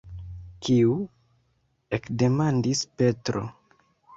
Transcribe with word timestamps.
Kiu? 0.67 0.95
ekdemandis 1.99 2.85
Petro. 2.97 3.45